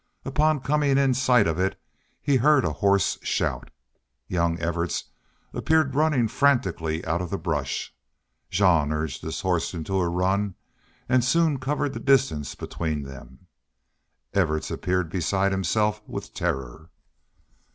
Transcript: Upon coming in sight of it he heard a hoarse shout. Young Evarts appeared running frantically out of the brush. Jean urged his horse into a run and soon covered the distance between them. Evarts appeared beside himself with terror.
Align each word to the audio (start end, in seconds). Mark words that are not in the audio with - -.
Upon 0.25 0.61
coming 0.61 0.97
in 0.97 1.13
sight 1.13 1.45
of 1.45 1.59
it 1.59 1.79
he 2.23 2.37
heard 2.37 2.65
a 2.65 2.73
hoarse 2.73 3.19
shout. 3.21 3.69
Young 4.27 4.57
Evarts 4.57 5.03
appeared 5.53 5.93
running 5.93 6.27
frantically 6.27 7.05
out 7.05 7.21
of 7.21 7.29
the 7.29 7.37
brush. 7.37 7.93
Jean 8.49 8.91
urged 8.91 9.21
his 9.21 9.41
horse 9.41 9.75
into 9.75 9.99
a 9.99 10.09
run 10.09 10.55
and 11.07 11.23
soon 11.23 11.59
covered 11.59 11.93
the 11.93 11.99
distance 11.99 12.55
between 12.55 13.03
them. 13.03 13.45
Evarts 14.33 14.71
appeared 14.71 15.11
beside 15.11 15.51
himself 15.51 16.01
with 16.07 16.33
terror. 16.33 16.89